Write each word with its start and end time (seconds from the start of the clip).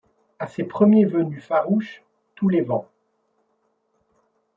A 0.39 0.47
ces 0.47 0.63
premiers 0.63 1.05
venus 1.05 1.43
farouches, 1.43 2.01
tous 2.33 2.49
les 2.49 2.61
vents; 2.61 2.89